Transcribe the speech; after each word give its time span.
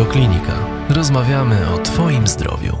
Radioklinika. 0.00 0.52
Rozmawiamy 0.88 1.74
o 1.74 1.78
Twoim 1.78 2.26
zdrowiu. 2.26 2.76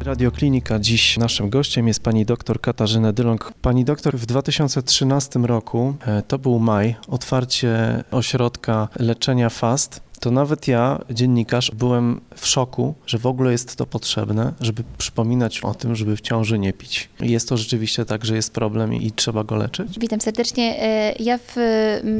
Radioklinika. 0.00 0.78
Dziś 0.78 1.16
naszym 1.16 1.50
gościem 1.50 1.88
jest 1.88 2.02
pani 2.02 2.26
doktor 2.26 2.60
Katarzyna 2.60 3.12
Dylong. 3.12 3.52
Pani 3.62 3.84
doktor, 3.84 4.16
w 4.18 4.26
2013 4.26 5.46
roku, 5.46 5.94
e, 6.06 6.22
to 6.22 6.38
był 6.38 6.58
maj, 6.58 6.96
otwarcie 7.08 8.04
ośrodka 8.10 8.88
leczenia 8.98 9.50
FAST 9.50 10.09
to 10.20 10.30
nawet 10.30 10.68
ja, 10.68 10.98
dziennikarz, 11.10 11.70
byłem 11.70 12.20
w 12.36 12.46
szoku, 12.46 12.94
że 13.06 13.18
w 13.18 13.26
ogóle 13.26 13.52
jest 13.52 13.76
to 13.76 13.86
potrzebne, 13.86 14.52
żeby 14.60 14.82
przypominać 14.98 15.60
o 15.60 15.74
tym, 15.74 15.96
żeby 15.96 16.16
w 16.16 16.20
ciąży 16.20 16.58
nie 16.58 16.72
pić. 16.72 17.08
Jest 17.20 17.48
to 17.48 17.56
rzeczywiście 17.56 18.04
tak, 18.04 18.24
że 18.24 18.36
jest 18.36 18.52
problem 18.52 18.94
i 18.94 19.12
trzeba 19.12 19.44
go 19.44 19.56
leczyć? 19.56 19.98
Witam 19.98 20.20
serdecznie. 20.20 20.82
E, 20.82 21.14
ja 21.18 21.38
w 21.38 21.56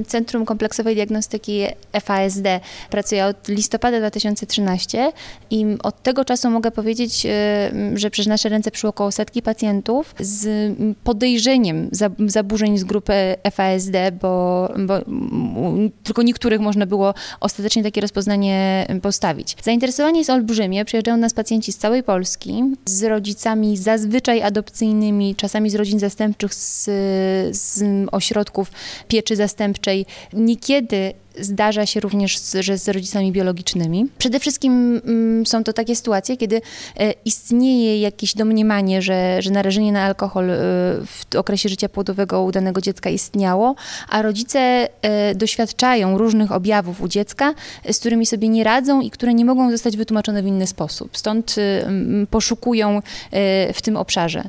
Centrum 0.07 0.45
Kompleksowej 0.45 0.95
Diagnostyki 0.95 1.63
FASD 2.03 2.61
pracuję 2.91 3.27
od 3.27 3.49
listopada 3.49 3.99
2013 3.99 5.13
i 5.51 5.67
od 5.83 6.03
tego 6.03 6.25
czasu 6.25 6.51
mogę 6.51 6.71
powiedzieć, 6.71 7.27
e, 7.27 7.71
że 7.95 8.11
przez 8.11 8.27
nasze 8.27 8.49
ręce 8.49 8.71
przyszło 8.71 8.91
około 8.91 9.13
setki 9.13 9.43
pacjentów 9.43 10.15
z 10.21 10.73
podejrzeniem 11.05 11.91
zaburzeń 12.27 12.79
z 12.79 12.85
grupy 12.85 13.13
FASD, 13.53 13.93
bo, 14.21 14.69
bo 14.87 15.01
tylko 16.05 16.23
niektórych 16.23 16.61
można 16.61 16.87
było 16.87 17.15
ostatecznie 17.41 17.83
takie 17.91 18.01
rozpoznanie 18.01 18.87
postawić. 19.03 19.57
Zainteresowanie 19.63 20.19
jest 20.19 20.31
olbrzymie. 20.31 20.85
Przyjeżdżają 20.85 21.17
nas 21.17 21.35
pacjenci 21.35 21.73
z 21.73 21.79
całej 21.79 22.03
Polski, 22.03 22.63
z 22.85 23.03
rodzicami 23.03 23.77
zazwyczaj 23.77 24.43
adopcyjnymi, 24.43 25.37
czasami 25.37 25.71
z 25.71 25.75
rodzin 25.75 25.99
zastępczych, 25.99 26.55
z, 26.55 26.85
z 27.57 27.83
ośrodków 28.13 28.73
pieczy 29.09 29.37
zastępczej. 29.37 30.07
Niekiedy 30.33 31.13
Zdarza 31.39 31.87
się 31.87 32.01
również, 32.01 32.39
z, 32.39 32.57
że 32.61 32.79
z 32.79 32.89
rodzicami 32.89 33.33
biologicznymi. 33.33 34.07
Przede 34.19 34.41
wszystkim 34.41 35.01
mm, 35.05 35.47
są 35.47 35.65
to 35.65 35.73
takie 35.73 35.97
sytuacje, 35.97 36.37
kiedy 36.37 36.61
e, 36.97 37.15
istnieje 37.25 38.01
jakieś 38.01 38.35
domniemanie, 38.35 39.03
że, 39.03 39.43
że 39.43 39.51
narażenie 39.51 39.93
na 39.93 40.03
alkohol 40.03 40.51
e, 40.51 40.57
w 41.07 41.37
okresie 41.37 41.69
życia 41.69 41.89
płodowego 41.89 42.43
u 42.43 42.53
danego 42.53 42.81
dziecka 42.81 43.11
istniało, 43.11 43.75
a 44.09 44.23
rodzice 44.23 44.89
e, 45.03 45.35
doświadczają 45.35 46.19
różnych 46.19 46.53
objawów 46.53 47.01
u 47.01 47.09
dziecka, 47.09 47.55
z 47.93 47.99
którymi 47.99 48.27
sobie 48.27 48.49
nie 48.49 48.65
radzą 48.65 49.01
i 49.01 49.11
które 49.11 49.35
nie 49.35 49.45
mogą 49.45 49.71
zostać 49.71 49.97
wytłumaczone 49.97 50.43
w 50.43 50.47
inny 50.47 50.67
sposób. 50.67 51.17
Stąd 51.17 51.57
poszukują 52.31 53.03
w 53.75 53.83
tym 53.83 53.97
obszarze 53.97 54.49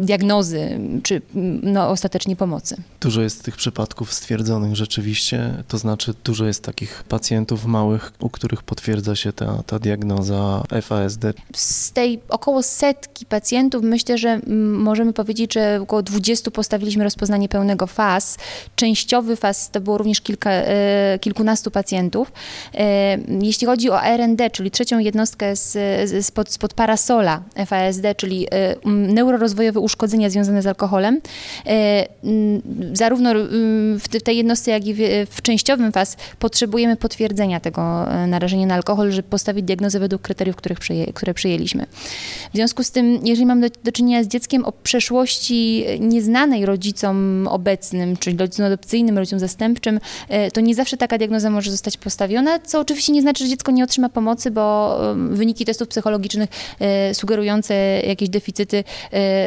diagnozy 0.00 0.78
czy 1.02 1.22
no, 1.62 1.88
ostatecznie 1.88 2.36
pomocy. 2.36 2.76
Dużo 3.00 3.22
jest 3.22 3.42
tych 3.42 3.56
przypadków 3.56 4.14
stwierdzonych 4.14 4.76
rzeczywiście 4.76 5.63
to 5.68 5.78
znaczy 5.78 6.14
dużo 6.24 6.46
jest 6.46 6.62
takich 6.62 7.04
pacjentów 7.08 7.66
małych, 7.66 8.12
u 8.20 8.30
których 8.30 8.62
potwierdza 8.62 9.16
się 9.16 9.32
ta, 9.32 9.62
ta 9.66 9.78
diagnoza 9.78 10.62
FASD. 10.82 11.24
Z 11.54 11.92
tej 11.92 12.20
około 12.28 12.62
setki 12.62 13.26
pacjentów 13.26 13.82
myślę, 13.82 14.18
że 14.18 14.40
możemy 14.72 15.12
powiedzieć, 15.12 15.54
że 15.54 15.78
około 15.82 16.02
20 16.02 16.50
postawiliśmy 16.50 17.04
rozpoznanie 17.04 17.48
pełnego 17.48 17.86
FAS. 17.86 18.36
Częściowy 18.76 19.36
FAS 19.36 19.70
to 19.70 19.80
było 19.80 19.98
również 19.98 20.20
kilka, 20.20 20.50
e, 20.50 21.18
kilkunastu 21.20 21.70
pacjentów. 21.70 22.32
E, 22.74 23.18
jeśli 23.40 23.66
chodzi 23.66 23.90
o 23.90 24.02
RND, 24.02 24.50
czyli 24.52 24.70
trzecią 24.70 24.98
jednostkę 24.98 25.56
z, 25.56 26.26
spod, 26.26 26.52
spod 26.52 26.74
parasola 26.74 27.42
FASD, 27.66 28.02
czyli 28.16 28.46
e, 28.50 28.76
neurorozwojowe 28.84 29.80
uszkodzenia 29.80 30.30
związane 30.30 30.62
z 30.62 30.66
alkoholem, 30.66 31.20
zarówno 32.92 33.30
w 33.98 34.22
tej 34.24 34.36
jednostce, 34.36 34.70
jak 34.70 34.86
i 34.86 34.94
w, 34.94 34.98
w 35.30 35.42
częściowym 35.54 35.92
faz 35.92 36.16
potrzebujemy 36.38 36.96
potwierdzenia 36.96 37.60
tego 37.60 38.12
e, 38.12 38.26
narażenia 38.26 38.66
na 38.66 38.74
alkohol, 38.74 39.12
żeby 39.12 39.28
postawić 39.28 39.64
diagnozę 39.64 40.00
według 40.00 40.22
kryteriów, 40.22 40.56
których 40.56 40.78
przyję, 40.78 41.12
które 41.12 41.34
przyjęliśmy. 41.34 41.86
W 42.52 42.56
związku 42.56 42.84
z 42.84 42.90
tym, 42.90 43.26
jeżeli 43.26 43.46
mamy 43.46 43.70
do, 43.70 43.76
do 43.84 43.92
czynienia 43.92 44.24
z 44.24 44.28
dzieckiem 44.28 44.64
o 44.64 44.72
przeszłości 44.72 45.84
nieznanej 46.00 46.66
rodzicom 46.66 47.48
obecnym, 47.50 48.16
czyli 48.16 48.36
rodzicom 48.36 48.66
adopcyjnym, 48.66 49.18
rodzicom 49.18 49.38
zastępczym, 49.38 50.00
e, 50.28 50.50
to 50.50 50.60
nie 50.60 50.74
zawsze 50.74 50.96
taka 50.96 51.18
diagnoza 51.18 51.50
może 51.50 51.70
zostać 51.70 51.96
postawiona, 51.96 52.58
co 52.58 52.80
oczywiście 52.80 53.12
nie 53.12 53.22
znaczy, 53.22 53.44
że 53.44 53.50
dziecko 53.50 53.72
nie 53.72 53.84
otrzyma 53.84 54.08
pomocy, 54.08 54.50
bo 54.50 54.98
wyniki 55.30 55.64
testów 55.64 55.88
psychologicznych 55.88 56.50
e, 56.80 57.14
sugerujące 57.14 57.74
jakieś 58.06 58.28
deficyty 58.28 58.84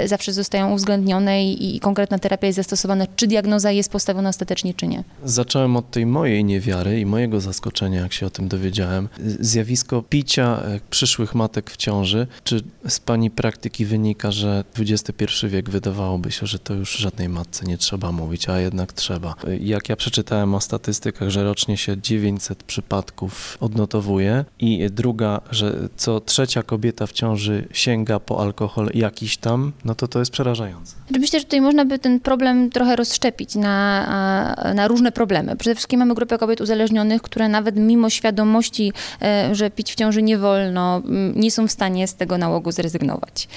zawsze 0.06 0.34
zostają 0.34 0.74
uwzględnione 0.74 1.46
i 1.46 1.80
konkretna 1.80 2.20
terapia 2.20 2.48
jest 2.48 2.58
zastosowana, 2.58 3.06
czy 3.16 3.28
diagnoza 3.28 3.72
jest 3.72 3.92
postawiona 3.92 4.30
ostatecznie, 4.30 4.74
czy 4.74 4.88
nie. 4.88 5.04
Zacząłem 5.24 5.76
od 5.76 5.92
tej 5.98 6.06
mojej 6.06 6.44
niewiary 6.44 7.00
i 7.00 7.06
mojego 7.06 7.42
zaskoczenia, 7.42 8.02
jak 8.02 8.14
się 8.14 8.26
o 8.26 8.30
tym 8.30 8.48
dowiedziałem, 8.48 9.10
zjawisko 9.40 10.02
picia 10.02 10.62
e, 10.64 10.80
przyszłych 10.90 11.36
matek 11.36 11.70
w 11.72 11.78
ciąży. 11.78 12.28
Czy 12.44 12.62
z 12.88 13.00
Pani 13.00 13.32
praktyki 13.32 13.86
wynika, 13.86 14.32
że 14.32 14.64
XXI 14.80 15.48
wiek 15.48 15.70
wydawałoby 15.70 16.32
się, 16.32 16.48
że 16.48 16.60
to 16.60 16.74
już 16.74 16.98
żadnej 16.98 17.30
matce 17.30 17.66
nie 17.66 17.78
trzeba 17.78 18.12
mówić, 18.12 18.50
a 18.50 18.60
jednak 18.60 18.94
trzeba? 18.94 19.36
E, 19.48 19.58
jak 19.58 19.90
ja 19.90 19.96
przeczytałem 19.96 20.56
o 20.56 20.62
statystykach, 20.62 21.30
że 21.30 21.44
rocznie 21.44 21.78
się 21.78 22.02
900 22.02 22.64
przypadków 22.64 23.58
odnotowuje 23.62 24.46
i 24.60 24.88
druga, 24.92 25.42
że 25.52 25.90
co 25.96 26.20
trzecia 26.20 26.64
kobieta 26.64 27.08
w 27.08 27.12
ciąży 27.12 27.68
sięga 27.72 28.20
po 28.20 28.42
alkohol 28.42 28.90
jakiś 28.94 29.38
tam, 29.38 29.72
no 29.86 29.96
to 29.96 30.08
to 30.08 30.20
jest 30.20 30.32
przerażające. 30.32 30.96
Myślę, 31.20 31.40
że 31.40 31.46
tutaj 31.46 31.62
można 31.62 31.86
by 31.86 32.00
ten 32.00 32.20
problem 32.20 32.70
trochę 32.70 32.96
rozszczepić 32.96 33.56
na, 33.56 34.56
na 34.76 34.88
różne 34.88 35.12
problemy. 35.12 35.56
Przede 35.56 35.76
wszystkim 35.76 35.87
mamy 35.96 36.16
grupę 36.16 36.38
kobiet 36.38 36.62
uzależnionych, 36.62 37.22
które 37.22 37.50
nawet 37.50 37.76
mimo 37.76 38.10
świadomości, 38.10 38.94
e, 39.22 39.56
że 39.56 39.70
pić 39.70 39.92
w 39.92 39.96
ciąży 39.96 40.22
nie 40.22 40.38
wolno, 40.38 41.02
nie 41.36 41.52
są 41.52 41.68
w 41.68 41.72
stanie 41.72 42.08
z 42.08 42.16
tego 42.16 42.38
nałogu 42.38 42.72
zrezygnować. 42.72 43.48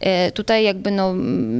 E, 0.00 0.32
tutaj 0.32 0.64
jakby 0.64 0.90
no, 0.90 1.14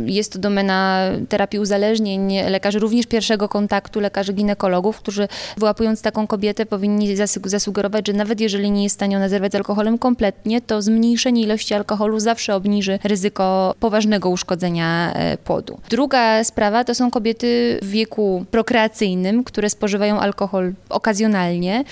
jest 0.07 0.33
to 0.33 0.39
domena 0.39 1.03
terapii 1.29 1.61
uzależnień, 1.61 2.35
lekarzy 2.49 2.79
również 2.79 3.07
pierwszego 3.07 3.49
kontaktu, 3.49 4.01
lekarzy 4.01 4.33
ginekologów, 4.33 4.99
którzy 4.99 5.29
wyłapując 5.57 6.03
taką 6.03 6.27
kobietę 6.27 6.67
powinni 6.67 7.17
zasugerować, 7.45 8.07
że 8.07 8.13
nawet 8.13 8.41
jeżeli 8.41 8.71
nie 8.71 8.83
jest 8.83 8.95
w 8.95 8.99
stanie 8.99 9.17
ona 9.17 9.29
zerwać 9.29 9.53
z 9.53 9.55
alkoholem 9.55 9.99
kompletnie, 9.99 10.61
to 10.61 10.83
zmniejszenie 10.83 11.43
ilości 11.43 11.75
alkoholu 11.75 12.21
zawsze 12.21 12.55
obniży 12.55 12.99
ryzyko 13.05 13.75
poważnego 13.81 14.31
uszkodzenia 14.31 15.13
e, 15.15 15.39
płodu. 15.39 15.79
Druga 15.89 16.45
sprawa 16.45 16.85
to 16.85 16.95
są 16.95 17.11
kobiety 17.11 17.79
w 17.83 17.91
wieku 17.91 18.45
prokreacyjnym, 18.51 19.45
które 19.45 19.71
spożywają 19.71 20.16
alkohol 20.19 20.73
okazjonalnie 20.89 21.85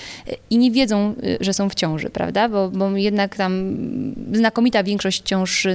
i 0.49 0.57
nie 0.57 0.71
wiedzą, 0.71 1.15
y, 1.23 1.37
że 1.41 1.53
są 1.53 1.69
w 1.69 1.75
ciąży, 1.75 2.09
prawda? 2.09 2.49
Bo, 2.49 2.69
bo 2.69 2.89
jednak 2.97 3.35
tam 3.35 3.77
znakomita 4.33 4.83
większość 4.83 5.21
ciąż 5.25 5.67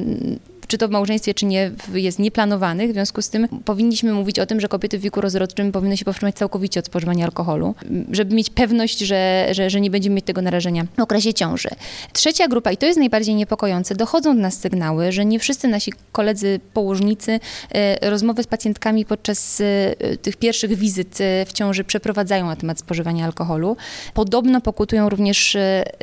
czy 0.71 0.79
to 0.79 0.89
w 0.89 0.91
małżeństwie, 0.91 1.35
czy 1.35 1.47
nie, 1.47 1.71
jest 1.93 2.19
nieplanowanych. 2.19 2.91
W 2.91 2.93
związku 2.93 3.23
z 3.23 3.29
tym 3.29 3.49
powinniśmy 3.65 4.13
mówić 4.13 4.39
o 4.39 4.47
tym, 4.47 4.61
że 4.61 4.69
kobiety 4.69 4.99
w 4.99 5.01
wieku 5.01 5.21
rozrodczym 5.21 5.73
powinny 5.73 5.97
się 5.97 6.05
powstrzymać 6.05 6.35
całkowicie 6.35 6.81
od 6.81 6.87
spożywania 6.87 7.25
alkoholu, 7.25 7.75
żeby 8.13 8.35
mieć 8.35 8.51
pewność, 8.51 8.99
że, 8.99 9.49
że, 9.51 9.71
że 9.71 9.81
nie 9.81 9.91
będziemy 9.91 10.17
mieć 10.17 10.25
tego 10.25 10.43
narażenia 10.43 10.87
w 10.99 11.01
okresie 11.03 11.35
ciąży. 11.35 11.69
Trzecia 12.13 12.49
grupa, 12.49 12.73
i 12.73 12.77
to 12.77 12.87
jest 12.87 12.99
najbardziej 12.99 13.35
niepokojące, 13.35 13.95
dochodzą 13.95 14.37
do 14.37 14.43
nas 14.43 14.59
sygnały, 14.61 15.13
że 15.13 15.25
nie 15.25 15.39
wszyscy 15.39 15.69
nasi 15.69 15.93
koledzy 16.13 16.61
położnicy 16.75 17.41
e, 17.73 18.11
rozmowy 18.11 18.43
z 18.43 18.47
pacjentkami 18.47 19.05
podczas 19.05 19.61
e, 19.61 20.17
tych 20.17 20.37
pierwszych 20.37 20.75
wizyt 20.75 21.21
e, 21.21 21.47
w 21.47 21.53
ciąży 21.53 21.85
przeprowadzają 21.85 22.47
na 22.47 22.57
temat 22.57 22.79
spożywania 22.79 23.25
alkoholu. 23.25 23.77
Podobno 24.15 24.61
pokutują 24.61 25.09
również 25.09 25.57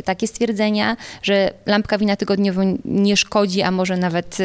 takie 0.05 0.27
stwierdzenia, 0.27 0.97
że 1.21 1.53
lampka 1.65 1.97
wina 1.97 2.15
tygodniowo 2.15 2.61
nie 2.85 3.17
szkodzi, 3.17 3.61
a 3.61 3.71
może 3.71 3.97
nawet 3.97 4.37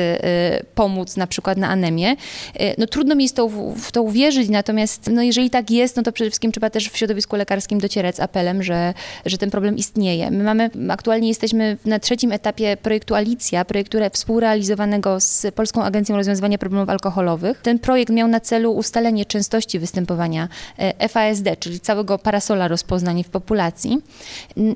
pomóc 0.74 1.16
na 1.16 1.26
przykład 1.26 1.58
na 1.58 1.68
anemię. 1.68 2.16
Y, 2.60 2.74
no 2.78 2.86
trudno 2.86 3.14
mi 3.14 3.24
jest 3.24 3.36
to, 3.36 3.48
w 3.76 3.92
to 3.92 4.02
uwierzyć, 4.02 4.48
natomiast 4.48 5.10
no, 5.12 5.22
jeżeli 5.22 5.50
tak 5.50 5.70
jest, 5.70 5.96
no 5.96 6.02
to 6.02 6.12
przede 6.12 6.30
wszystkim 6.30 6.52
trzeba 6.52 6.70
też 6.70 6.88
w 6.88 6.96
środowisku 6.96 7.36
lekarskim 7.36 7.80
docierać 7.80 8.16
z 8.16 8.20
apelem, 8.20 8.62
że, 8.62 8.94
że 9.26 9.38
ten 9.38 9.50
problem 9.50 9.76
istnieje. 9.76 10.30
My 10.30 10.44
mamy, 10.44 10.70
aktualnie 10.88 11.28
jesteśmy 11.28 11.76
na 11.84 11.98
trzecim 11.98 12.32
etapie 12.32 12.76
projektu 12.76 13.14
Alicja, 13.14 13.64
projektu 13.64 13.98
współrealizowanego 14.12 15.20
z 15.20 15.46
Polską 15.54 15.84
Agencją 15.84 16.16
Rozwiązywania 16.16 16.58
Problemów 16.58 16.88
Alkoholowych. 16.88 17.60
Ten 17.62 17.78
projekt 17.78 18.12
miał 18.12 18.28
na 18.28 18.40
celu 18.40 18.72
ustalenie 18.72 19.24
częstości 19.24 19.78
występowania 19.78 20.48
e, 20.78 21.08
FASD, 21.08 21.56
czyli 21.58 21.80
całego 21.80 22.18
parasola 22.18 22.68
rozpoznań 22.68 23.24
w 23.24 23.28
populacji. 23.28 23.98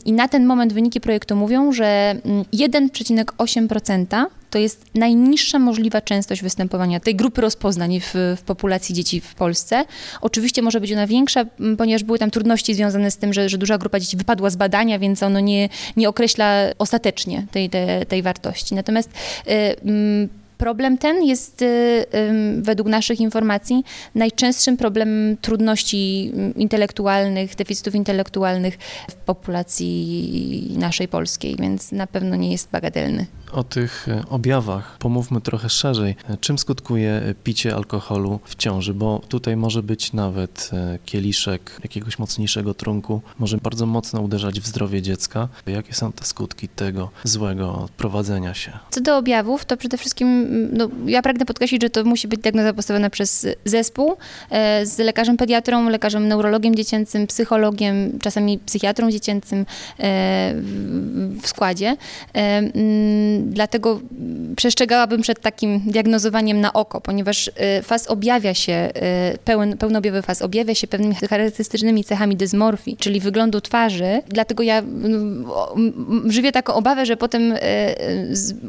I 0.05 0.13
na 0.13 0.29
ten 0.29 0.47
moment 0.47 0.73
wyniki 0.73 1.01
projektu 1.01 1.37
mówią, 1.37 1.73
że 1.73 2.15
1,8% 2.55 4.15
mm, 4.15 4.27
to 4.57 4.61
jest 4.61 4.85
najniższa 4.95 5.59
możliwa 5.59 6.01
częstość 6.01 6.43
występowania 6.43 7.01
tej 7.01 7.15
grupy 7.15 7.41
rozpoznań 7.41 8.01
w, 8.01 8.15
w, 8.37 8.43
populacji 8.43 8.95
dzieci 8.95 9.21
w 9.21 9.35
Polsce. 9.35 9.85
Oczywiście 10.21 10.63
może 10.63 10.81
być 10.81 10.93
ona 10.93 11.07
większa, 11.07 11.45
ponieważ 11.79 12.05
były 12.05 12.19
tam 12.19 12.31
trudności 12.31 12.75
związane 12.75 13.11
z 13.11 13.17
tym, 13.17 13.33
że, 13.33 13.49
że 13.49 13.59
duża 13.59 13.79
grupa 13.79 14.01
dzieci 14.01 14.17
wypadła 14.17 14.51
z 14.51 14.57
badania, 14.57 14.99
więc 14.99 15.23
ono 15.23 15.41
nie, 15.41 15.69
nie 15.97 16.09
określa 16.09 16.63
ostatecznie 16.79 17.47
tej, 17.51 17.71
tej, 17.71 18.07
tej 18.07 18.23
wartości. 18.23 18.75
Natomiast 18.75 19.11
y, 19.49 20.29
Problem 20.59 20.99
ten 20.99 21.25
jest 21.25 21.65
według 22.61 22.89
naszych 22.89 23.21
informacji 23.21 23.85
najczęstszym 24.15 24.77
problemem 24.77 25.37
trudności 25.41 26.33
intelektualnych, 26.57 27.55
deficytów 27.55 27.95
intelektualnych 27.95 28.79
w 29.11 29.15
populacji 29.15 30.75
naszej 30.79 31.09
polskiej, 31.09 31.57
więc 31.57 31.93
na 31.93 32.07
pewno 32.07 32.37
nie 32.37 32.53
jest 32.53 32.71
bagatelny. 32.71 33.27
O 33.53 33.65
tych 33.65 34.09
e, 34.09 34.23
objawach 34.31 34.97
pomówmy 34.99 35.41
trochę 35.41 35.69
szerzej. 35.69 36.17
E, 36.29 36.37
czym 36.37 36.59
skutkuje 36.59 37.35
picie 37.45 37.75
alkoholu 37.75 38.41
w 38.45 38.55
ciąży? 38.55 38.95
Bo 38.95 39.21
tutaj 39.29 39.57
może 39.57 39.83
być 39.83 40.13
nawet 40.13 40.71
e, 40.73 40.99
kieliszek 41.05 41.81
jakiegoś 41.83 42.19
mocniejszego 42.19 42.75
trunku, 42.75 43.21
może 43.39 43.59
bardzo 43.59 43.87
mocno 43.87 44.21
uderzać 44.21 44.61
w 44.61 44.67
zdrowie 44.67 45.03
dziecka. 45.03 45.49
Jakie 45.67 45.95
są 45.95 46.13
te 46.13 46.25
skutki 46.25 46.69
tego 46.69 47.11
złego 47.25 47.89
prowadzenia 47.97 48.55
się? 48.55 48.73
Co 48.91 49.01
do 49.01 49.17
objawów, 49.17 49.65
to 49.65 49.77
przede 49.77 49.99
wszystkim 49.99 50.47
no, 50.73 50.89
ja 51.07 51.23
pragnę 51.23 51.47
podkreślić, 51.47 51.83
że 51.83 51.91
to 51.91 52.05
musi 52.05 52.29
być 52.29 52.41
diagnoza 52.41 52.73
postawiona 52.73 53.11
przez 53.11 53.47
zespół 53.65 54.17
z 54.85 54.99
lekarzem 54.99 55.37
pediatrą, 55.37 55.89
lekarzem 55.89 56.29
neurologiem 56.29 56.75
dziecięcym, 56.75 57.27
psychologiem, 57.27 58.19
czasami 58.21 58.59
psychiatrą 58.59 59.11
dziecięcym 59.11 59.67
w 61.43 61.49
składzie 61.49 61.97
Dlatego 63.45 64.01
przestrzegałabym 64.57 65.23
przed 65.23 65.41
takim 65.41 65.81
diagnozowaniem 65.87 66.61
na 66.61 66.73
oko, 66.73 67.01
ponieważ 67.01 67.49
y, 67.49 67.53
faz 67.83 68.07
objawia 68.07 68.55
się, 68.55 68.89
y, 69.35 69.39
pełen, 69.39 69.77
pełnoobjawy 69.77 70.23
faz 70.23 70.43
objawia 70.43 70.75
się 70.75 70.87
pewnymi 70.87 71.15
charakterystycznymi 71.15 72.05
cechami 72.05 72.37
dysmorfii, 72.37 72.97
czyli 72.97 73.21
wyglądu 73.21 73.61
twarzy. 73.61 74.23
Dlatego 74.29 74.63
ja 74.63 74.83
żywię 76.27 76.53
taką 76.53 76.75
obawę, 76.75 77.07
że 77.07 77.17
potem 77.17 77.53
y, 77.53 77.59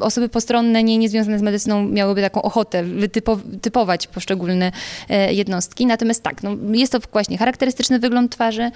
osoby 0.00 0.28
postronne, 0.28 0.84
nie, 0.84 0.98
niezwiązane 0.98 1.38
z 1.38 1.42
medycyną 1.42 1.84
miałyby 1.88 2.20
taką 2.20 2.42
ochotę 2.42 2.84
wytypować 2.84 4.06
poszczególne 4.06 4.72
jednostki. 5.30 5.86
Natomiast 5.86 6.22
tak, 6.22 6.42
no, 6.42 6.50
jest 6.72 6.92
to 6.92 6.98
właśnie 7.12 7.38
charakterystyczny 7.38 7.98
wygląd 7.98 8.32
twarzy, 8.32 8.70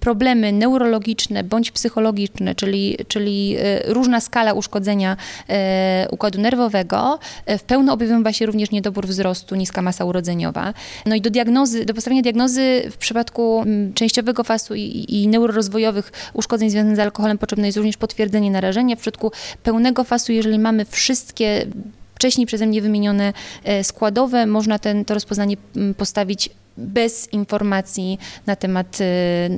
problemy 0.00 0.52
neurologiczne 0.52 1.44
bądź 1.44 1.70
psychologiczne, 1.70 2.54
czyli, 2.54 2.96
czyli 3.08 3.56
różna 3.84 4.20
skala 4.20 4.43
uszkodzenia 4.52 5.16
e, 5.48 6.06
układu 6.10 6.40
nerwowego. 6.40 7.18
E, 7.46 7.58
w 7.58 7.62
pełno 7.62 7.92
objawiła 7.92 8.32
się 8.32 8.46
również 8.46 8.70
niedobór 8.70 9.06
wzrostu, 9.06 9.54
niska 9.54 9.82
masa 9.82 10.04
urodzeniowa. 10.04 10.74
No 11.06 11.14
i 11.14 11.20
do 11.20 11.30
diagnozy, 11.30 11.84
do 11.84 11.94
postawienia 11.94 12.22
diagnozy 12.22 12.82
w 12.90 12.96
przypadku 12.96 13.62
mm, 13.62 13.94
częściowego 13.94 14.44
fasu 14.44 14.74
i, 14.74 15.06
i 15.08 15.28
neurorozwojowych 15.28 16.12
uszkodzeń 16.34 16.70
związanych 16.70 16.96
z 16.96 17.00
alkoholem 17.00 17.38
potrzebne 17.38 17.66
jest 17.66 17.76
również 17.76 17.96
potwierdzenie 17.96 18.50
narażenia. 18.50 18.96
W 18.96 19.00
przypadku 19.00 19.32
pełnego 19.62 20.04
fasu, 20.04 20.32
jeżeli 20.32 20.58
mamy 20.58 20.84
wszystkie 20.84 21.66
wcześniej 22.14 22.46
przeze 22.46 22.66
mnie 22.66 22.82
wymienione 22.82 23.32
e, 23.64 23.84
składowe, 23.84 24.46
można 24.46 24.78
ten, 24.78 25.04
to 25.04 25.14
rozpoznanie 25.14 25.56
mm, 25.76 25.94
postawić 25.94 26.50
bez 26.76 27.32
informacji 27.32 28.18
na 28.46 28.56
temat 28.56 29.00
y, 29.00 29.04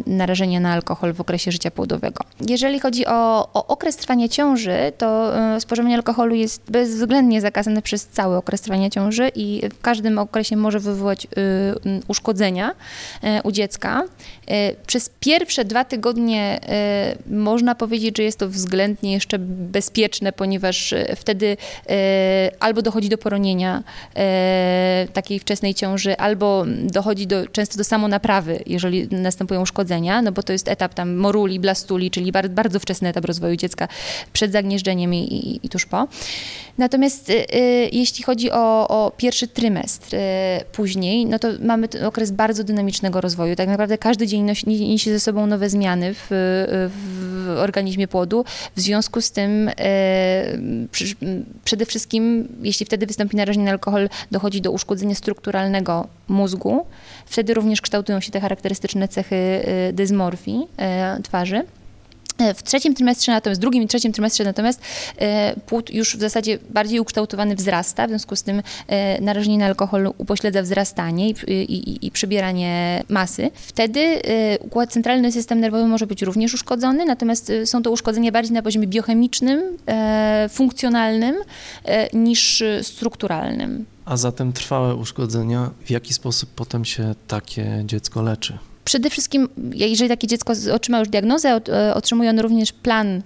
narażenia 0.07 0.61
na 0.61 0.73
alkohol 0.73 1.13
w 1.13 1.21
okresie 1.21 1.53
życia 1.53 1.71
płodowego. 1.71 2.25
Jeżeli 2.49 2.81
chodzi 2.81 3.07
o, 3.07 3.49
o 3.55 3.67
okres 3.67 3.97
trwania 3.97 4.29
ciąży, 4.29 4.93
to 4.99 5.33
y, 5.57 5.61
spożywanie 5.61 5.95
alkoholu 5.95 6.35
jest 6.35 6.63
bezwzględnie 6.71 7.41
zakazane 7.41 7.83
przez 7.83 8.07
cały 8.07 8.37
okres 8.37 8.61
trwania 8.61 8.91
ciąży 8.91 9.31
i 9.35 9.63
w 9.73 9.81
każdym 9.81 10.19
okresie 10.19 10.57
może 10.57 10.81
wywołać 10.81 11.25
y, 11.25 11.29
uszkodzenia 12.09 12.75
u 13.45 13.53
dziecka. 13.53 14.03
Przez 14.87 15.11
pierwsze 15.21 15.65
dwa 15.65 15.85
tygodnie 15.85 16.61
można 17.31 17.75
powiedzieć, 17.75 18.17
że 18.17 18.23
jest 18.23 18.39
to 18.39 18.49
względnie 18.49 19.13
jeszcze 19.13 19.39
bezpieczne, 19.39 20.33
ponieważ 20.33 20.95
wtedy 21.17 21.57
albo 22.61 22.83
dochodzi 22.83 23.09
do 23.09 23.19
poronienia 23.19 23.83
takiej 25.13 25.39
wczesnej 25.39 25.75
ciąży, 25.75 26.17
albo 26.17 26.65
dochodzi 26.85 27.06
dochodzi 27.07 27.27
do, 27.27 27.47
często 27.47 27.79
do 27.79 27.85
samonaprawy, 27.85 28.63
jeżeli 28.67 29.09
następują 29.11 29.63
uszkodzenia, 29.63 30.23
no 30.23 30.33
bo 30.33 30.43
to 30.43 30.53
jest 30.53 30.69
etap 30.69 30.95
tam 30.95 31.17
moruli, 31.17 31.61
blastuli, 31.61 32.11
czyli 32.11 32.33
bardzo, 32.33 32.55
bardzo 32.55 32.81
wczesny 32.81 33.09
etap 33.09 33.25
rozwoju 33.25 33.57
dziecka 33.57 33.89
przed 34.33 34.53
zagnieżdżeniem 34.53 35.15
i, 35.15 35.19
i, 35.19 35.67
i 35.67 35.69
tuż 35.69 35.87
po. 35.87 36.09
Natomiast 36.79 37.31
y, 37.31 37.33
y, 37.33 37.91
jeśli 37.93 38.25
chodzi 38.25 38.51
o, 38.51 38.89
o 38.89 39.13
pierwszy 39.17 39.49
trymestr 39.49 40.15
y, 40.15 40.19
później, 40.73 41.27
no 41.27 41.39
to 41.39 41.49
mamy 41.61 41.89
okres 42.07 42.31
bardzo 42.31 42.65
dynamicznego 42.65 43.21
rozwoju. 43.21 43.57
Tak 43.57 43.69
naprawdę 43.69 43.99
każdy 43.99 44.27
dzień 44.27 44.43
nosi, 44.43 44.67
niesie 44.67 45.13
ze 45.13 45.21
sobą 45.21 45.47
nowe 45.47 45.71
zmiany 45.71 46.15
w, 46.15 46.27
w 46.31 47.36
organizmie 47.49 48.09
płodu. 48.09 48.45
W 48.77 48.81
związku 48.81 49.21
z 49.21 49.31
tym 49.31 49.71
przy, 50.91 51.05
przede 51.65 51.87
wszystkim, 51.87 52.49
jeśli 52.63 52.87
wtedy 52.87 53.07
wystąpi 53.07 53.37
narażenie 53.37 53.65
na 53.65 53.71
alkohol, 53.71 54.09
dochodzi 54.31 54.61
do 54.61 54.71
uszkodzenia 54.71 55.15
strukturalnego 55.15 56.09
mózgu. 56.29 56.87
Wtedy 57.27 57.55
również 57.55 57.81
kształtują 57.81 58.21
się 58.21 58.33
te 58.33 58.41
charakterystyczne 58.41 59.09
cechy 59.09 59.37
y, 59.37 59.93
dysmorfii 59.93 60.67
y, 61.19 61.23
twarzy. 61.23 61.65
E, 62.39 62.55
w 62.55 62.63
trzecim 62.63 62.95
trymestrze, 62.95 63.33
natomiast 63.33 63.61
drugim 63.61 63.83
i 63.83 63.87
trzecim 63.87 64.13
trymestrze 64.13 64.45
natomiast 64.45 64.81
e, 65.19 65.57
płód 65.67 65.91
już 65.91 66.17
w 66.17 66.21
zasadzie 66.21 66.59
bardziej 66.71 67.01
ukształtowany 67.01 67.57
wzrasta, 67.57 68.07
w 68.07 68.09
związku 68.09 68.37
z 68.37 68.43
tym 68.43 68.63
e, 68.89 69.21
narażenie 69.21 69.59
na 69.59 69.67
alkohol 69.67 70.13
upośledza 70.19 70.63
wzrastanie 70.63 71.31
i, 71.31 71.35
i, 71.49 72.07
i 72.07 72.11
przybieranie 72.11 73.03
masy. 73.09 73.51
Wtedy 73.55 74.21
układ 74.61 74.93
centralny 74.93 75.33
system 75.33 75.61
nerwowy 75.61 75.87
może 75.87 76.07
być 76.07 76.23
również 76.23 76.55
uszkodzony, 76.55 77.05
natomiast 77.05 77.53
są 77.65 77.83
to 77.83 77.91
uszkodzenia 77.91 78.33
bardziej 78.33 78.53
na 78.53 78.63
poziomie 78.63 78.87
biochemicznym, 78.87 79.79
funkcjonalnym 80.49 81.37
niż 82.13 82.63
strukturalnym. 82.83 83.85
A 84.05 84.17
zatem 84.17 84.53
trwałe 84.53 84.95
uszkodzenia, 84.95 85.71
w 85.85 85.91
jaki 85.91 86.15
sposób 86.15 86.51
potem 86.57 86.85
się 86.85 87.15
takie 87.29 87.83
dziecko 87.85 88.23
leczy? 88.23 88.59
Przede 88.87 89.11
wszystkim, 89.11 89.49
jeżeli 89.73 90.09
takie 90.09 90.27
dziecko 90.27 90.53
otrzyma 90.73 90.99
już 90.99 91.09
diagnozę, 91.09 91.61
e, 91.69 91.95
otrzymuje 91.95 92.31
on 92.31 92.41
również 92.41 92.73
plan 92.73 93.23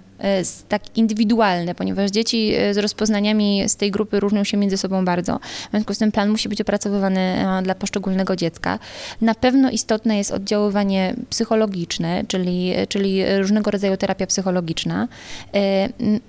tak 0.69 0.97
indywidualne, 0.97 1.75
ponieważ 1.75 2.11
dzieci 2.11 2.53
e, 2.55 2.73
z 2.73 2.77
rozpoznaniami 2.77 3.63
z 3.67 3.75
tej 3.75 3.91
grupy 3.91 4.19
różnią 4.19 4.43
się 4.43 4.57
między 4.57 4.77
sobą 4.77 5.05
bardzo. 5.05 5.39
W 5.67 5.71
związku 5.71 5.93
z 5.93 5.97
tym 5.97 6.11
plan 6.11 6.29
musi 6.29 6.49
być 6.49 6.61
opracowywany 6.61 7.19
e, 7.19 7.61
dla 7.63 7.75
poszczególnego 7.75 8.35
dziecka. 8.35 8.79
Na 9.21 9.35
pewno 9.35 9.69
istotne 9.69 10.17
jest 10.17 10.31
oddziaływanie 10.31 11.15
psychologiczne, 11.29 12.23
czyli, 12.27 12.73
czyli 12.89 13.37
różnego 13.37 13.71
rodzaju 13.71 13.97
terapia 13.97 14.27
psychologiczna. 14.27 15.07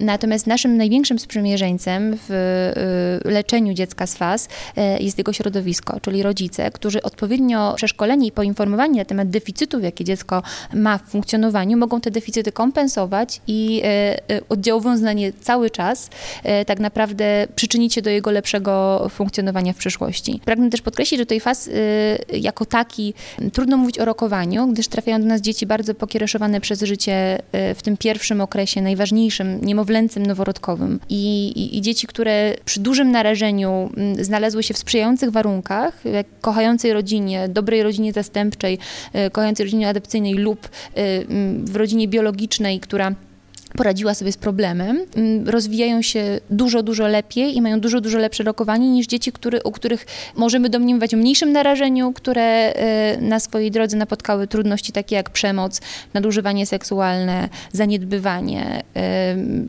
Natomiast 0.00 0.46
naszym 0.46 0.76
największym 0.76 1.18
sprzymierzeńcem 1.18 2.18
w 2.28 2.32
leczeniu 3.24 3.74
dziecka 3.74 4.06
z 4.06 4.14
FAS 4.14 4.48
jest 5.00 5.18
jego 5.18 5.32
środowisko, 5.32 6.00
czyli 6.00 6.22
rodzice, 6.22 6.70
którzy 6.70 7.02
odpowiednio 7.02 7.74
przeszkoleni 7.76 8.28
i 8.28 8.32
poinformowani 8.32 8.98
na 8.98 9.04
temat 9.04 9.30
deficytów, 9.30 9.82
jakie 9.82 10.04
dziecko 10.04 10.42
ma 10.74 10.98
w 10.98 11.02
funkcjonowaniu, 11.02 11.76
mogą 11.76 12.00
te 12.00 12.10
deficyty 12.10 12.52
kompensować 12.52 13.40
i 13.46 13.81
E, 13.82 14.30
e, 14.30 14.40
oddziałując 14.48 15.00
na 15.00 15.12
nie 15.12 15.32
cały 15.32 15.70
czas, 15.70 16.10
e, 16.42 16.64
tak 16.64 16.80
naprawdę 16.80 17.46
przyczynić 17.56 17.94
się 17.94 18.02
do 18.02 18.10
jego 18.10 18.30
lepszego 18.30 19.06
funkcjonowania 19.10 19.72
w 19.72 19.76
przyszłości. 19.76 20.40
Pragnę 20.44 20.70
też 20.70 20.82
podkreślić, 20.82 21.20
że 21.20 21.26
tej 21.26 21.40
faz 21.40 21.70
jako 22.32 22.66
taki 22.66 23.14
trudno 23.52 23.76
mówić 23.76 23.98
o 23.98 24.04
rokowaniu, 24.04 24.66
gdyż 24.66 24.88
trafiają 24.88 25.20
do 25.20 25.26
nas 25.26 25.40
dzieci 25.40 25.66
bardzo 25.66 25.94
pokiereszowane 25.94 26.60
przez 26.60 26.82
życie 26.82 27.38
w 27.52 27.78
tym 27.82 27.96
pierwszym 27.96 28.40
okresie, 28.40 28.82
najważniejszym, 28.82 29.60
niemowlęcym, 29.62 30.26
noworodkowym. 30.26 31.00
I, 31.08 31.48
i, 31.48 31.78
i 31.78 31.80
dzieci, 31.80 32.06
które 32.06 32.54
przy 32.64 32.80
dużym 32.80 33.10
narażeniu 33.10 33.90
znalazły 34.20 34.62
się 34.62 34.74
w 34.74 34.78
sprzyjających 34.78 35.30
warunkach, 35.30 36.04
jak 36.04 36.26
kochającej 36.40 36.92
rodzinie, 36.92 37.48
dobrej 37.48 37.82
rodzinie 37.82 38.12
zastępczej, 38.12 38.78
kochającej 39.32 39.66
rodzinie 39.66 39.88
adopcyjnej 39.88 40.34
lub 40.34 40.68
w 41.64 41.76
rodzinie 41.76 42.08
biologicznej, 42.08 42.80
która 42.80 43.14
poradziła 43.76 44.14
sobie 44.14 44.32
z 44.32 44.36
problemem, 44.36 45.00
mm, 45.16 45.48
rozwijają 45.48 46.02
się 46.02 46.40
dużo, 46.50 46.82
dużo 46.82 47.06
lepiej 47.06 47.56
i 47.56 47.62
mają 47.62 47.80
dużo, 47.80 48.00
dużo 48.00 48.18
lepsze 48.18 48.44
rokowanie 48.44 48.90
niż 48.90 49.06
dzieci, 49.06 49.32
który, 49.32 49.62
u 49.62 49.72
których 49.72 50.06
możemy 50.36 50.70
domniemywać 50.70 51.14
o 51.14 51.16
mniejszym 51.16 51.52
narażeniu, 51.52 52.12
które 52.12 52.42
e, 52.42 53.20
na 53.20 53.40
swojej 53.40 53.70
drodze 53.70 53.96
napotkały 53.96 54.46
trudności 54.46 54.92
takie 54.92 55.16
jak 55.16 55.30
przemoc, 55.30 55.80
nadużywanie 56.14 56.66
seksualne, 56.66 57.48
zaniedbywanie, 57.72 58.82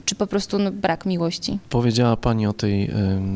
czy 0.05 0.15
po 0.15 0.27
prostu 0.27 0.59
no, 0.59 0.71
brak 0.71 1.05
miłości. 1.05 1.59
Powiedziała 1.69 2.17
Pani 2.17 2.47
o, 2.47 2.53
tej, 2.53 2.91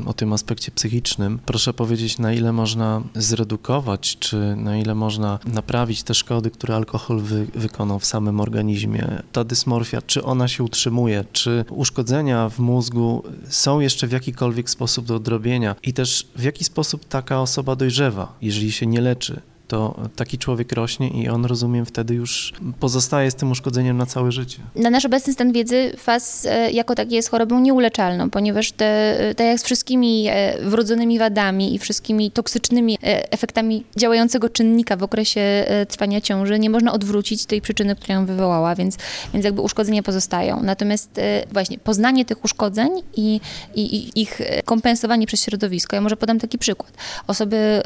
o 0.05 0.13
tym 0.13 0.33
aspekcie 0.33 0.71
psychicznym. 0.71 1.39
Proszę 1.45 1.74
powiedzieć, 1.74 2.19
na 2.19 2.33
ile 2.33 2.53
można 2.53 3.01
zredukować, 3.15 4.17
czy 4.19 4.55
na 4.55 4.77
ile 4.77 4.95
można 4.95 5.39
naprawić 5.45 6.03
te 6.03 6.13
szkody, 6.13 6.51
które 6.51 6.75
alkohol 6.75 7.19
wy, 7.19 7.47
wykonał 7.55 8.00
w 8.00 8.05
samym 8.05 8.39
organizmie? 8.39 9.21
Ta 9.31 9.43
dysmorfia, 9.43 10.01
czy 10.01 10.24
ona 10.24 10.47
się 10.47 10.56
się 10.57 10.63
utrzymuje, 10.63 11.25
czy 11.31 11.65
uszkodzenia 11.69 12.49
w 12.49 12.59
mózgu 12.59 13.23
są 13.49 13.79
jeszcze 13.79 14.07
w 14.07 14.11
jakikolwiek 14.11 14.69
sposób 14.69 15.05
do 15.05 15.15
odrobienia 15.15 15.75
i 15.83 15.93
też 15.93 16.27
w 16.35 16.43
jaki 16.43 16.63
sposób 16.63 17.05
taka 17.05 17.41
osoba 17.41 17.75
dojrzewa, 17.75 18.33
jeżeli 18.41 18.71
się 18.71 18.85
nie 18.85 19.01
leczy 19.01 19.41
to 19.67 19.95
taki 20.15 20.38
człowiek 20.38 20.71
rośnie 20.71 21.09
i 21.09 21.29
on, 21.29 21.45
rozumiem, 21.45 21.86
wtedy 21.86 22.13
już 22.13 22.53
pozostaje 22.79 23.31
z 23.31 23.36
tym 23.36 23.51
uszkodzeniem 23.51 23.97
na 23.97 24.05
całe 24.05 24.31
życie. 24.31 24.59
Na 24.75 24.89
nasz 24.89 25.05
obecny 25.05 25.33
stan 25.33 25.51
wiedzy 25.51 25.91
FAS 25.97 26.45
e, 26.45 26.71
jako 26.71 26.95
taki 26.95 27.15
jest 27.15 27.29
chorobą 27.29 27.59
nieuleczalną, 27.59 28.29
ponieważ 28.29 28.71
te, 28.71 29.17
tak 29.38 29.47
jak 29.47 29.59
z 29.59 29.63
wszystkimi 29.63 30.27
e, 30.29 30.57
wrodzonymi 30.62 31.19
wadami 31.19 31.75
i 31.75 31.79
wszystkimi 31.79 32.31
toksycznymi 32.31 32.97
efektami 33.31 33.83
działającego 33.97 34.50
czynnika 34.50 34.97
w 34.97 35.03
okresie 35.03 35.65
trwania 35.89 36.21
ciąży, 36.21 36.59
nie 36.59 36.69
można 36.69 36.93
odwrócić 36.93 37.45
tej 37.45 37.62
przyczyny, 37.62 37.95
która 37.95 38.15
ją 38.15 38.25
wywołała, 38.25 38.75
więc, 38.75 38.97
więc 39.33 39.45
jakby 39.45 39.62
uszkodzenia 39.62 40.03
pozostają. 40.03 40.63
Natomiast 40.63 41.19
właśnie 41.51 41.77
poznanie 41.77 42.25
tych 42.25 42.45
uszkodzeń 42.45 42.89
i, 43.15 43.39
i, 43.75 43.81
i 43.95 44.21
ich 44.21 44.41
kompensowanie 44.65 45.27
przez 45.27 45.43
środowisko. 45.43 45.95
Ja 45.95 46.01
może 46.01 46.17
podam 46.17 46.39
taki 46.39 46.57
przykład. 46.57 46.91
Osoby 47.27 47.81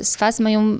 z 0.00 0.16
FAS 0.16 0.40
mają 0.40 0.78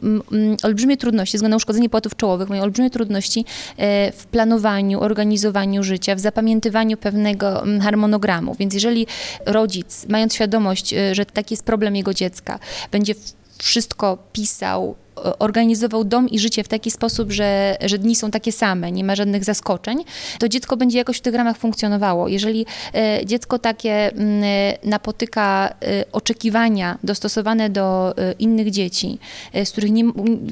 olbrzymie 0.63 0.97
trudności, 0.97 1.33
ze 1.33 1.39
względu 1.39 1.51
na 1.51 1.57
uszkodzenie 1.57 1.89
płatów 1.89 2.17
czołowych, 2.17 2.49
mają 2.49 2.63
olbrzymie 2.63 2.91
trudności 2.91 3.45
e, 3.77 4.13
w 4.13 4.27
planowaniu, 4.27 5.01
organizowaniu 5.01 5.83
życia, 5.83 6.15
w 6.15 6.21
zapamiętywaniu 6.21 6.97
pewnego 6.97 7.63
mm, 7.63 7.81
harmonogramu. 7.81 8.55
Więc 8.59 8.75
jeżeli 8.75 9.07
rodzic, 9.47 10.07
mając 10.09 10.35
świadomość, 10.35 10.95
e, 10.95 11.15
że 11.15 11.27
taki 11.27 11.53
jest 11.53 11.65
problem 11.65 11.97
jego 11.97 12.15
dziecka, 12.15 12.59
będzie 12.93 13.15
wszystko 13.59 14.19
pisał, 14.33 14.95
organizował 15.39 16.05
dom 16.05 16.29
i 16.29 16.39
życie 16.39 16.65
w 16.65 16.69
taki 16.69 16.91
sposób, 16.91 17.33
że, 17.33 17.77
że 17.85 17.99
dni 17.99 18.17
są 18.17 18.31
takie 18.31 18.53
same, 18.53 18.93
nie 18.93 19.05
ma 19.05 19.17
żadnych 19.17 19.45
zaskoczeń, 19.45 20.05
to 20.39 20.49
dziecko 20.49 20.77
będzie 20.77 20.99
jakoś 20.99 21.19
w 21.19 21.21
tych 21.21 21.35
ramach 21.35 21.57
funkcjonowało. 21.57 22.29
Jeżeli 22.29 22.67
e, 22.95 23.27
dziecko 23.27 23.59
takie 23.59 24.13
mm, 24.13 24.43
e, 24.45 24.89
napotyka 24.89 25.75
e, 25.83 26.05
oczekiwania 26.13 26.99
dostosowane 27.05 27.71
do 27.71 28.15
innych 28.39 28.71
dzieci, 28.71 29.19
z 29.65 29.71
których 29.71 29.91
nie, 29.91 30.05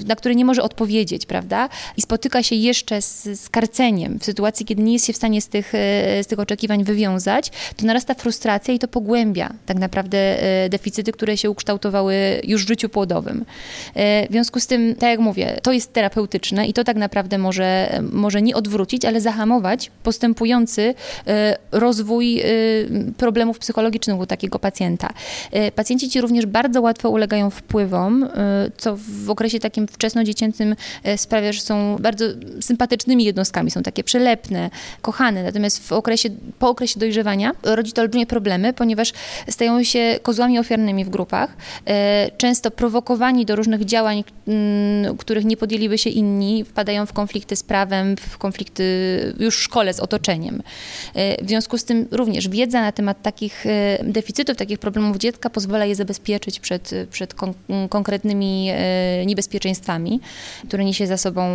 na 0.06 0.16
które 0.16 0.34
nie 0.34 0.44
może 0.44 0.62
odpowiedzieć, 0.62 1.26
prawda, 1.26 1.68
i 1.96 2.02
spotyka 2.02 2.42
się 2.42 2.56
jeszcze 2.56 3.02
z 3.02 3.40
skarceniem 3.40 4.18
w 4.18 4.24
sytuacji, 4.24 4.66
kiedy 4.66 4.82
nie 4.82 4.92
jest 4.92 5.06
się 5.06 5.12
w 5.12 5.16
stanie 5.16 5.40
z 5.40 5.48
tych, 5.48 5.72
z 6.22 6.26
tych 6.26 6.38
oczekiwań 6.38 6.84
wywiązać, 6.84 7.50
to 7.76 7.86
narasta 7.86 8.14
frustracja 8.14 8.74
i 8.74 8.78
to 8.78 8.88
pogłębia 8.88 9.52
tak 9.66 9.78
naprawdę 9.78 10.36
deficyty, 10.68 11.12
które 11.12 11.36
się 11.36 11.50
ukształtowały 11.50 12.40
już 12.44 12.64
w 12.64 12.68
życiu 12.68 12.88
płodowym. 12.88 13.44
W 13.94 14.26
związku 14.30 14.55
związku 14.56 14.60
z 14.60 14.66
tym, 14.66 14.94
tak 14.94 15.10
jak 15.10 15.20
mówię, 15.20 15.58
to 15.62 15.72
jest 15.72 15.92
terapeutyczne 15.92 16.66
i 16.66 16.72
to 16.72 16.84
tak 16.84 16.96
naprawdę 16.96 17.38
może, 17.38 18.00
może 18.12 18.42
nie 18.42 18.56
odwrócić, 18.56 19.04
ale 19.04 19.20
zahamować 19.20 19.90
postępujący 20.02 20.94
e, 21.26 21.56
rozwój 21.72 22.40
e, 22.40 22.44
problemów 23.16 23.58
psychologicznych 23.58 24.18
u 24.18 24.26
takiego 24.26 24.58
pacjenta. 24.58 25.08
E, 25.52 25.72
pacjenci 25.72 26.08
ci 26.08 26.20
również 26.20 26.46
bardzo 26.46 26.80
łatwo 26.80 27.10
ulegają 27.10 27.50
wpływom, 27.50 28.28
co 28.76 28.96
w 28.96 29.30
okresie 29.30 29.58
takim 29.58 29.88
wczesnodziecięcym 29.88 30.76
sprawia, 31.16 31.52
że 31.52 31.60
są 31.60 31.96
bardzo 32.00 32.24
sympatycznymi 32.60 33.24
jednostkami, 33.24 33.70
są 33.70 33.82
takie 33.82 34.04
przelepne, 34.04 34.70
kochane, 35.02 35.42
natomiast 35.42 35.88
w 35.88 35.92
okresie, 35.92 36.28
po 36.58 36.68
okresie 36.68 37.00
dojrzewania 37.00 37.52
rodzi 37.62 37.92
to 37.92 38.02
olbrzymie 38.02 38.26
problemy, 38.26 38.72
ponieważ 38.72 39.12
stają 39.48 39.82
się 39.82 40.18
kozłami 40.22 40.58
ofiarnymi 40.58 41.04
w 41.04 41.08
grupach, 41.08 41.56
często 42.38 42.70
prowokowani 42.70 43.46
do 43.46 43.56
różnych 43.56 43.84
działań, 43.84 44.24
których 45.18 45.44
nie 45.44 45.56
podjęliby 45.56 45.98
się 45.98 46.10
inni, 46.10 46.64
wpadają 46.64 47.06
w 47.06 47.12
konflikty 47.12 47.56
z 47.56 47.62
prawem, 47.62 48.16
w 48.16 48.38
konflikty 48.38 48.84
już 49.38 49.56
w 49.58 49.62
szkole 49.62 49.94
z 49.94 50.00
otoczeniem. 50.00 50.62
E, 51.14 51.44
w 51.44 51.48
związku 51.48 51.78
z 51.78 51.84
tym 51.84 52.08
również 52.10 52.48
wiedza 52.48 52.80
na 52.80 52.92
temat 52.92 53.22
takich 53.22 53.66
e, 53.66 53.98
deficytów, 54.04 54.56
takich 54.56 54.78
problemów 54.78 55.16
dziecka 55.16 55.50
pozwala 55.50 55.84
je 55.84 55.94
zabezpieczyć 55.94 56.60
przed, 56.60 56.90
przed 57.10 57.34
kon 57.34 57.54
konkretnymi 57.88 58.68
e, 58.70 59.26
niebezpieczeństwami, 59.26 60.20
które 60.68 60.84
niesie 60.84 61.06
za 61.06 61.16
sobą 61.16 61.46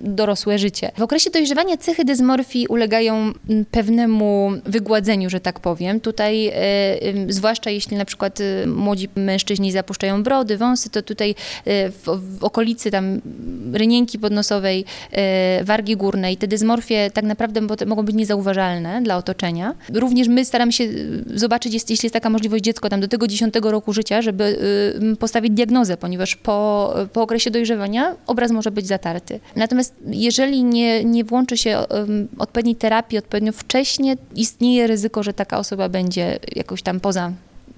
dorosłe 0.00 0.58
życie. 0.58 0.90
W 0.98 1.02
okresie 1.02 1.30
dojrzewania 1.30 1.76
cechy 1.76 2.04
dysmorfii 2.04 2.66
ulegają 2.66 3.32
pewnemu 3.70 4.52
wygładzeniu, 4.66 5.30
że 5.30 5.40
tak 5.40 5.60
powiem. 5.60 6.00
Tutaj, 6.00 6.52
zwłaszcza 7.28 7.70
jeśli 7.70 7.96
na 7.96 8.04
przykład 8.04 8.38
młodzi 8.66 9.08
mężczyźni 9.14 9.72
zapuszczają 9.72 10.22
brody, 10.22 10.56
wąsy, 10.56 10.90
to 10.90 11.02
tutaj 11.02 11.34
w 11.66 12.11
w 12.16 12.44
okolicy 12.44 12.90
tam 12.90 13.20
rynienki 13.72 14.18
podnosowej, 14.18 14.84
e, 15.12 15.64
wargi 15.64 15.96
górnej, 15.96 16.36
te 16.36 16.46
dysmorfie 16.48 17.10
tak 17.10 17.24
naprawdę 17.24 17.60
mogą 17.86 18.02
być 18.02 18.16
niezauważalne 18.16 19.02
dla 19.02 19.16
otoczenia. 19.16 19.74
Również 19.94 20.28
my 20.28 20.44
staramy 20.44 20.72
się 20.72 20.84
e, 20.84 20.88
zobaczyć, 21.38 21.74
jeśli 21.74 21.98
jest 22.02 22.12
taka 22.12 22.30
możliwość 22.30 22.64
dziecko 22.64 22.88
tam 22.88 23.00
do 23.00 23.08
tego 23.08 23.26
10 23.26 23.54
roku 23.62 23.92
życia, 23.92 24.22
żeby 24.22 24.58
e, 25.12 25.16
postawić 25.16 25.52
diagnozę, 25.52 25.96
ponieważ 25.96 26.36
po, 26.36 26.94
po 27.12 27.22
okresie 27.22 27.50
dojrzewania 27.50 28.16
obraz 28.26 28.50
może 28.50 28.70
być 28.70 28.86
zatarty. 28.86 29.40
Natomiast 29.56 29.94
jeżeli 30.06 30.64
nie, 30.64 31.04
nie 31.04 31.24
włączy 31.24 31.56
się 31.56 31.78
odpowiedniej 32.38 32.76
terapii 32.76 33.18
odpowiednio 33.18 33.52
wcześnie, 33.52 34.16
istnieje 34.36 34.86
ryzyko, 34.86 35.22
że 35.22 35.32
taka 35.32 35.58
osoba 35.58 35.88
będzie 35.88 36.38
jakoś 36.56 36.82
tam 36.82 37.00
poza 37.00 37.32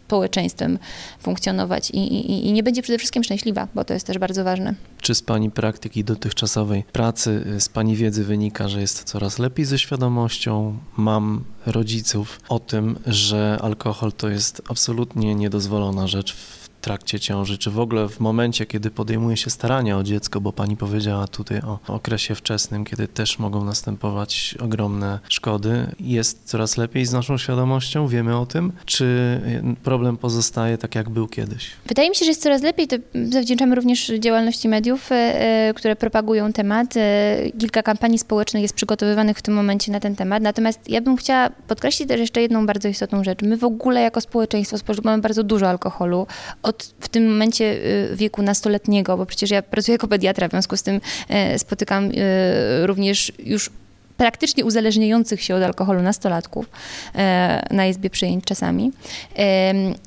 społeczeństwem 0.07 0.79
funkcjonować 1.21 1.91
i, 1.91 1.99
i, 1.99 2.47
i 2.49 2.53
nie 2.53 2.63
będzie 2.63 2.83
przede 2.83 2.99
wszystkim 2.99 3.25
szczęśliwa, 3.25 3.69
bo 3.75 3.85
to 3.85 3.95
jest 3.95 4.07
też 4.07 4.19
bardzo 4.19 4.45
ważne. 4.45 4.75
Czy 5.01 5.15
z 5.15 5.23
Pani 5.23 5.51
praktyki 5.51 6.05
dotychczasowej 6.05 6.85
pracy, 6.93 7.45
z 7.59 7.69
Pani 7.69 7.97
wiedzy 7.97 8.25
wynika, 8.25 8.69
że 8.69 8.81
jest 8.81 9.05
coraz 9.05 9.39
lepiej 9.39 9.67
ze 9.67 9.79
świadomością 9.79 10.79
mam 10.97 11.45
rodziców 11.67 12.41
o 12.49 12.59
tym, 12.59 12.99
że 13.07 13.59
alkohol 13.63 14.13
to 14.13 14.29
jest 14.29 14.63
absolutnie 14.69 15.35
niedozwolona 15.35 16.07
rzecz 16.07 16.35
w 16.35 16.64
trakcie 16.85 17.21
ciąży, 17.21 17.59
czy 17.59 17.71
w 17.71 17.79
ogóle 17.79 18.09
w 18.09 18.21
momencie, 18.21 18.67
kiedy 18.67 18.91
podejmuje 18.91 19.37
się 19.37 19.51
starania 19.51 19.99
o 19.99 20.03
dziecko, 20.03 20.41
bo 20.41 20.53
pani 20.53 20.77
powiedziała 20.77 21.27
tutaj 21.27 21.61
o 21.61 21.79
okresie 21.89 22.35
wczesnym, 22.35 22.85
kiedy 22.85 23.09
też 23.09 23.39
mogą 23.39 23.65
następować 23.65 24.55
ogromne 24.61 25.19
szkody, 25.29 25.87
jest 26.01 26.45
coraz 26.45 26.77
lepiej 26.77 27.07
z 27.07 27.13
naszą 27.13 27.39
świadomością, 27.39 28.09
wiemy 28.09 28.37
o 28.37 28.47
tym, 28.47 28.73
czy 28.85 29.41
problem 29.83 30.17
pozostaje 30.17 30.79
tak, 30.79 30.95
jak 30.95 31.11
był 31.11 31.29
kiedyś? 31.29 31.71
Wydaje 31.87 32.11
mi 32.11 32.17
się, 32.17 32.25
że 32.25 32.31
jest 32.31 32.43
coraz 32.43 32.63
lepiej. 32.63 32.89
To 32.89 32.97
zawdzięczamy 33.31 33.75
również 33.75 34.13
działalności 34.19 34.69
mediów, 34.69 35.13
e, 35.13 35.15
e, 35.15 35.75
które 35.75 35.97
propagują 35.97 36.53
temat. 36.53 36.97
E, 36.97 37.37
kilka 37.59 37.83
kampanii 37.83 38.19
społecznych 38.19 38.63
jest 38.63 38.75
przygotowywanych 38.75 39.39
w 39.39 39.43
tym 39.43 39.55
momencie 39.55 39.93
na 39.93 40.01
ten 40.01 40.17
temat. 40.17 40.43
Natomiast 40.43 40.91
ja 40.91 41.01
bym 41.01 41.17
chciała 41.17 41.51
podkreślić 41.51 42.09
też 42.09 42.21
jeszcze 42.21 42.43
jedną 42.43 42.67
bardzo 42.67 42.89
istotną 42.89 43.25
rzecz. 43.25 43.43
My 43.43 43.57
w 43.57 43.65
ogóle 43.65 44.01
jako 44.01 44.21
społeczeństwo 44.21 44.79
spożywamy 44.79 45.23
bardzo 45.23 45.43
dużo 45.43 45.69
alkoholu. 45.69 46.27
Od 46.75 46.95
w 47.01 47.09
tym 47.09 47.31
momencie 47.31 47.65
y, 47.65 48.17
wieku 48.17 48.43
nastoletniego, 48.43 49.17
bo 49.17 49.27
przecież 49.27 49.51
ja 49.51 49.63
pracuję 49.63 49.95
jako 49.95 50.09
pediatra, 50.09 50.49
w 50.49 50.51
związku 50.51 50.77
z 50.77 50.83
tym 50.83 51.01
e, 51.29 51.59
spotykam 51.59 52.11
y, 52.11 52.87
również 52.87 53.33
już 53.39 53.71
praktycznie 54.17 54.65
uzależniających 54.65 55.43
się 55.43 55.55
od 55.55 55.63
alkoholu 55.63 56.03
nastolatków 56.03 56.71
e, 57.15 57.67
na 57.71 57.87
izbie 57.87 58.11
przyjęć 58.11 58.45
czasami. 58.45 58.93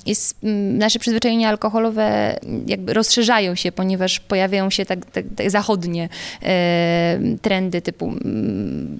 Jest, 0.06 0.36
nasze 0.72 0.98
przyzwyczajenia 0.98 1.48
alkoholowe 1.48 2.38
jakby 2.66 2.94
rozszerzają 2.94 3.54
się, 3.54 3.72
ponieważ 3.72 4.20
pojawiają 4.20 4.70
się 4.70 4.86
tak, 4.86 5.06
tak, 5.06 5.24
tak 5.36 5.50
zachodnie 5.50 6.08
trendy 7.42 7.82
typu 7.82 8.12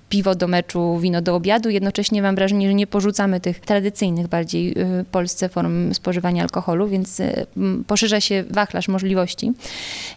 piwo 0.09 0.35
do 0.35 0.49
meczu, 0.49 0.99
wino 0.99 1.23
do 1.23 1.35
obiadu. 1.35 1.71
Jednocześnie 1.71 2.23
mam 2.23 2.35
wrażenie, 2.35 2.69
że 2.69 2.75
nie 2.75 2.87
porzucamy 2.87 3.41
tych 3.41 3.61
tradycyjnych 3.61 4.29
bardziej 4.29 4.75
w 4.75 5.05
Polsce 5.11 5.49
form 5.49 5.95
spożywania 5.95 6.43
alkoholu, 6.43 6.89
więc 6.89 7.21
e, 7.21 7.47
poszerza 7.87 8.21
się 8.21 8.45
wachlarz 8.51 8.89
możliwości, 8.89 9.53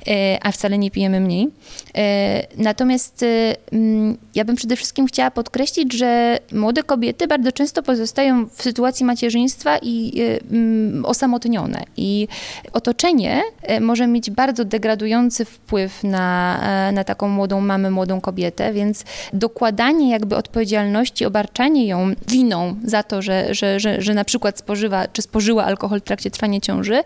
e, 0.07 0.37
a 0.41 0.51
wcale 0.51 0.77
nie 0.77 0.91
pijemy 0.91 1.19
mniej. 1.19 1.47
Natomiast 2.57 3.25
ja 4.35 4.45
bym 4.45 4.55
przede 4.55 4.75
wszystkim 4.75 4.80
chciała 5.07 5.31
podkreślić, 5.31 5.93
że 5.93 6.39
młode 6.51 6.83
kobiety 6.83 7.27
bardzo 7.27 7.51
często 7.51 7.83
pozostają 7.83 8.47
w 8.47 8.63
sytuacji 8.63 9.05
macierzyństwa 9.05 9.77
i 9.77 10.21
y, 10.21 11.07
osamotnione. 11.07 11.83
I 11.97 12.27
otoczenie 12.73 13.41
y, 13.71 13.81
może 13.81 14.07
mieć 14.07 14.31
bardzo 14.31 14.65
degradujący 14.65 15.45
wpływ 15.45 16.03
na, 16.03 16.59
e, 16.89 16.91
na 16.91 17.03
taką 17.03 17.27
młodą 17.27 17.61
mamę, 17.61 17.91
młodą 17.91 18.21
kobietę, 18.21 18.73
więc 18.73 19.03
dokładanie 19.33 20.09
jakby 20.11 20.35
odpowiedzialności, 20.35 21.25
obarczanie 21.25 21.87
ją 21.87 22.11
winą 22.27 22.75
za 22.83 23.03
to, 23.03 23.21
że, 23.21 23.53
że, 23.55 23.79
że, 23.79 24.01
że 24.01 24.13
na 24.13 24.25
przykład 24.25 24.59
spożywa 24.59 25.07
czy 25.07 25.21
spożyła 25.21 25.65
alkohol 25.65 25.99
w 25.99 26.03
trakcie 26.03 26.31
trwania 26.31 26.59
ciąży, 26.59 26.95
y, 26.99 27.03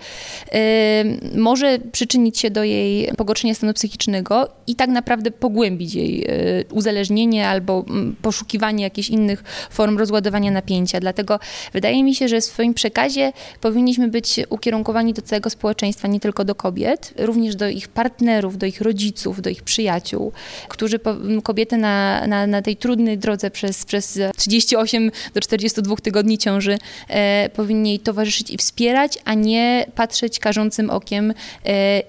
może 1.38 1.80
przyczynić 1.92 2.40
się 2.40 2.52
do 2.52 2.64
jej 2.64 3.10
pogorszenia 3.18 3.54
stanu 3.56 3.74
psychicznego 3.74 4.50
i 4.68 4.76
tak 4.76 4.90
naprawdę 4.90 5.32
pogłębić 5.32 5.94
jej 5.94 6.28
uzależnienie 6.72 7.48
albo 7.50 7.65
albo 7.66 7.86
mm, 7.90 8.16
poszukiwanie 8.22 8.84
jakichś 8.84 9.10
innych 9.10 9.44
form 9.70 9.98
rozładowania 9.98 10.52
napięcia. 10.52 11.00
Dlatego 11.00 11.40
wydaje 11.74 12.04
mi 12.04 12.16
się, 12.16 12.28
że 12.28 12.42
w 12.42 12.46
swoim 12.46 12.74
przekazie 12.74 13.34
powinniśmy 13.62 14.08
być 14.08 14.40
ukierunkowani 14.50 15.14
do 15.14 15.22
całego 15.22 15.50
społeczeństwa, 15.50 16.08
nie 16.08 16.20
tylko 16.20 16.46
do 16.46 16.56
kobiet, 16.56 17.14
również 17.18 17.56
do 17.56 17.68
ich 17.68 17.88
partnerów, 17.88 18.58
do 18.58 18.66
ich 18.66 18.82
rodziców, 18.82 19.42
do 19.42 19.50
ich 19.50 19.64
przyjaciół, 19.64 20.32
którzy 20.70 21.00
kobiety 21.44 21.78
na, 21.78 22.28
na, 22.28 22.48
na 22.48 22.62
tej 22.62 22.76
trudnej 22.78 23.18
drodze 23.18 23.52
przez, 23.52 23.86
przez 23.86 24.20
38 24.38 25.12
do 25.34 25.42
42 25.42 25.96
tygodni 25.96 26.38
ciąży 26.38 26.78
e, 27.08 27.50
powinni 27.50 27.90
jej 27.90 28.00
towarzyszyć 28.00 28.52
i 28.52 28.58
wspierać, 28.58 29.18
a 29.26 29.34
nie 29.34 29.86
patrzeć 29.96 30.40
karzącym 30.40 30.90
okiem, 30.90 31.32
e, 31.32 31.66
e, 31.66 32.04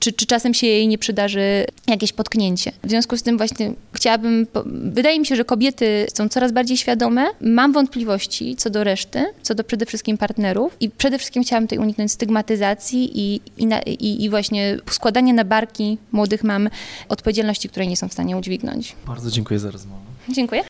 czy, 0.00 0.12
czy 0.12 0.26
czasem 0.26 0.54
się 0.54 0.66
jej 0.66 0.88
nie 0.88 0.98
przydarzy 0.98 1.66
jakieś 1.86 2.12
potknięcie. 2.12 2.72
W 2.84 2.90
związku 2.90 3.16
z 3.16 3.22
tym 3.22 3.38
właśnie 3.38 3.72
chciałabym, 4.08 4.46
wydaje 4.92 5.20
mi 5.20 5.26
się, 5.26 5.36
że 5.36 5.44
kobiety 5.44 6.06
są 6.14 6.28
coraz 6.28 6.52
bardziej 6.52 6.76
świadome. 6.76 7.26
Mam 7.40 7.72
wątpliwości 7.72 8.56
co 8.56 8.70
do 8.70 8.84
reszty, 8.84 9.26
co 9.42 9.54
do 9.54 9.64
przede 9.64 9.86
wszystkim 9.86 10.18
partnerów 10.18 10.76
i 10.80 10.90
przede 10.90 11.18
wszystkim 11.18 11.42
chciałabym 11.42 11.68
tutaj 11.68 11.78
uniknąć 11.78 12.12
stygmatyzacji 12.12 13.10
i, 13.14 13.40
i, 13.56 13.66
na, 13.66 13.80
i, 13.82 14.24
i 14.24 14.30
właśnie 14.30 14.78
składania 14.90 15.34
na 15.34 15.44
barki 15.44 15.98
młodych 16.12 16.44
mam 16.44 16.68
odpowiedzialności, 17.08 17.68
której 17.68 17.88
nie 17.88 17.96
są 17.96 18.08
w 18.08 18.12
stanie 18.12 18.36
udźwignąć. 18.36 18.96
Bardzo 19.06 19.30
dziękuję 19.30 19.60
za 19.60 19.70
rozmowę. 19.70 20.02
Dziękuję. 20.28 20.62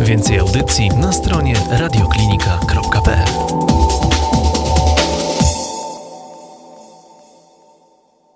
Więcej 0.00 0.38
audycji 0.38 0.88
na 0.88 1.12
stronie 1.12 1.54
radioklinika.pl 1.70 3.65